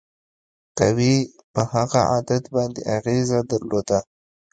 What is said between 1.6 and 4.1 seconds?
هغه عدد باندې اغیزه درلوده.